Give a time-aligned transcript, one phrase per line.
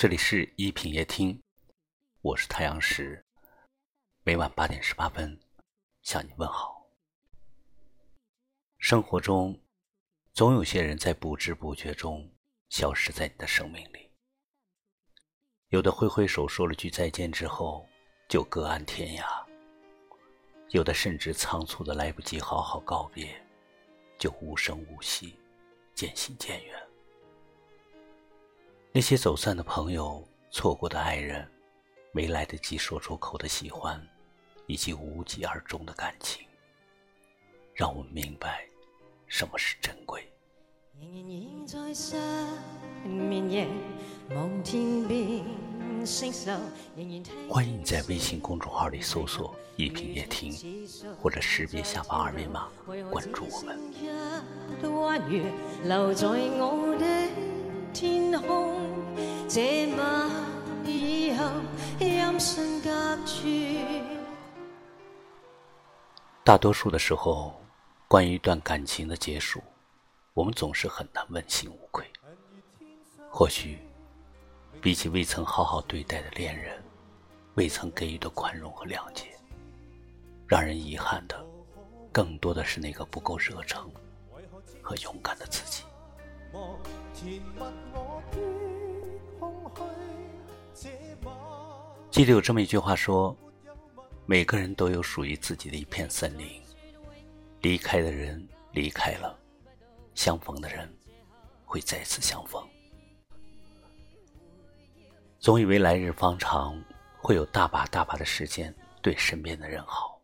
[0.00, 1.42] 这里是一品夜听，
[2.22, 3.22] 我是太阳石，
[4.22, 5.38] 每晚八点十八分
[6.00, 6.86] 向你问好。
[8.78, 9.60] 生活中，
[10.32, 12.32] 总有些人在不知不觉中
[12.70, 14.10] 消失在你的生命里，
[15.68, 17.86] 有的挥挥手说了句再见之后
[18.26, 19.46] 就各安天涯，
[20.70, 23.38] 有的甚至仓促的来不及好好告别，
[24.18, 25.38] 就无声无息，
[25.94, 26.89] 渐行渐远。
[28.92, 30.20] 那些走散的朋友、
[30.50, 31.48] 错过的爱人、
[32.10, 34.04] 没来得及说出口的喜欢，
[34.66, 36.44] 以及无疾而终的感情，
[37.72, 38.66] 让我们明白
[39.28, 40.28] 什么是珍贵。
[47.48, 50.52] 欢迎你在微信公众号里搜索“一品夜听”，
[51.16, 52.68] 或者识别下方二维码
[53.08, 53.78] 关注我们。
[58.00, 58.80] 天空
[59.46, 59.86] 这
[60.86, 61.44] 以后
[61.98, 62.32] 音
[62.82, 63.18] 隔
[66.42, 67.60] 大多数的时候，
[68.08, 69.62] 关于一段感情的结束，
[70.32, 72.10] 我们总是很难问心无愧。
[73.30, 73.78] 或许，
[74.80, 76.82] 比起未曾好好对待的恋人，
[77.56, 79.26] 未曾给予的宽容和谅解，
[80.46, 81.38] 让人遗憾的，
[82.10, 83.92] 更多的是那个不够热诚
[84.80, 85.84] 和勇敢的自己。
[92.10, 93.36] 记得有这么一句话说
[94.24, 96.62] ：“每个人都有属于自己的一片森林，
[97.60, 99.38] 离开的人离开了，
[100.14, 100.90] 相逢的人
[101.66, 102.66] 会再次相逢。
[105.38, 106.82] 总以为来日方长，
[107.18, 110.18] 会有大把大把的时间对身边的人好，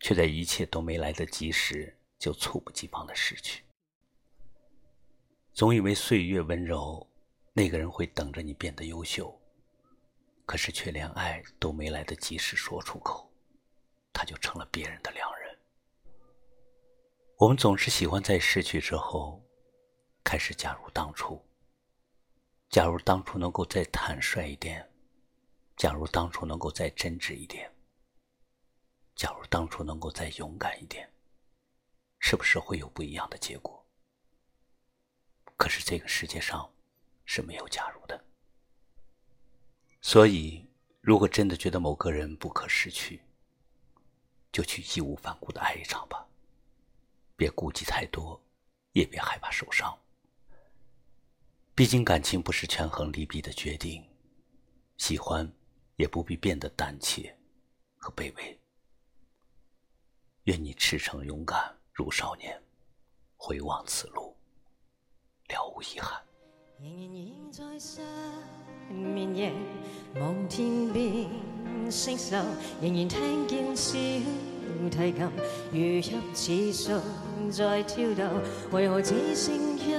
[0.00, 3.62] 却在一切都没来得及时，就猝不及防的失去。”
[5.60, 7.06] 总以为岁月温柔，
[7.52, 9.38] 那个人会等着你变得优秀，
[10.46, 13.30] 可是却连爱都没来得及时说出口，
[14.10, 15.58] 他就成了别人的良人。
[17.36, 19.38] 我们总是喜欢在失去之后，
[20.24, 21.38] 开始假如当初。
[22.70, 24.90] 假如当初能够再坦率一点，
[25.76, 27.70] 假如当初能够再真挚一点，
[29.14, 31.06] 假如当初能够再勇敢一点，
[32.18, 33.79] 是不是会有不一样的结果？
[35.70, 36.68] 是这个世界上
[37.24, 38.24] 是没有假如的，
[40.00, 40.68] 所以
[41.00, 43.22] 如果真的觉得某个人不可失去，
[44.50, 46.26] 就去义无反顾的爱一场吧，
[47.36, 48.42] 别顾忌太多，
[48.92, 49.96] 也别害怕受伤。
[51.74, 54.04] 毕竟感情不是权衡利弊的决定，
[54.96, 55.50] 喜欢
[55.96, 57.34] 也不必变得胆怯
[57.96, 58.60] 和卑微。
[60.44, 62.60] 愿你赤诚勇敢如少年，
[63.36, 64.36] 回望此路。
[65.80, 66.20] 遗憾。
[66.82, 67.10] 仍然
[67.52, 68.00] 现在失
[68.92, 69.52] 眠夜，
[70.20, 71.28] 望天边
[71.90, 72.36] 星宿，
[72.80, 73.92] 仍然听见小
[74.90, 75.30] 提琴
[75.72, 76.00] 如
[76.32, 78.24] 泣似诉在跳动。
[78.70, 79.94] 为何只剩一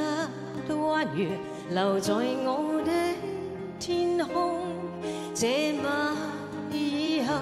[0.74, 1.38] 弯月
[1.70, 2.92] 留在我的
[3.80, 4.62] 天空？
[5.36, 6.16] 这晚
[6.72, 7.36] 以后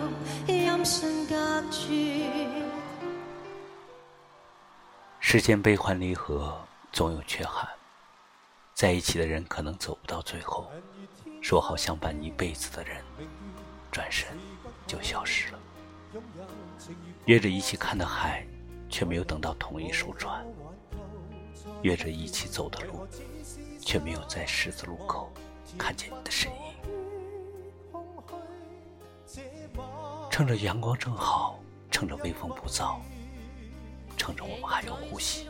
[0.48, 2.26] 音讯隔绝。
[5.20, 6.60] 世间悲欢离合，
[6.92, 7.68] 总有缺憾。
[8.80, 10.72] 在一起的人可能走不到最后，
[11.42, 13.04] 说好相伴一辈子的人，
[13.92, 14.30] 转身
[14.88, 15.60] 就消失了。
[17.26, 18.48] 约着一起看的海，
[18.90, 20.46] 却没有等到同一艘船；
[21.82, 23.06] 约着一起走的路，
[23.82, 25.30] 却没有在十字路口
[25.78, 26.58] 看见你的身影。
[30.32, 31.60] 趁着阳光正好，
[31.92, 32.96] 趁着微风不燥，
[34.16, 35.50] 趁着我们还有呼吸。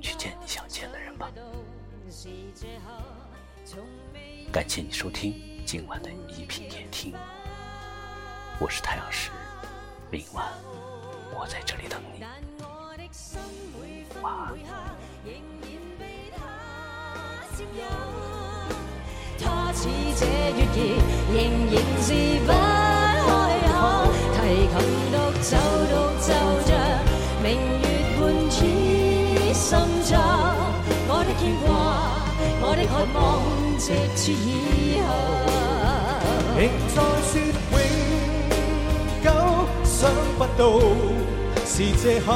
[0.00, 1.30] 去见你想见的人吧。
[4.52, 5.34] 感谢你收听
[5.66, 7.14] 今晚的一品夜听，
[8.60, 9.30] 我是太阳石，
[10.08, 10.46] 明晚
[11.34, 12.24] 我在这里等你。
[14.20, 14.54] 晚安。
[32.92, 33.40] 渴望，
[33.78, 35.08] 直至以后。
[36.58, 37.40] 仍在说
[37.72, 37.74] 永
[39.24, 39.26] 久，
[39.82, 39.98] 想
[40.36, 40.60] 不到
[41.64, 42.30] 是借口。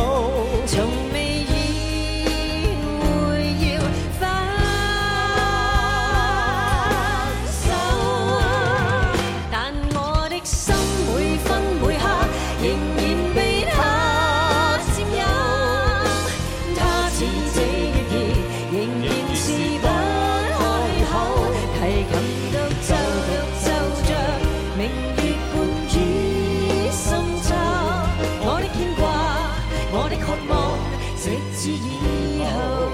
[31.93, 32.86] 以后。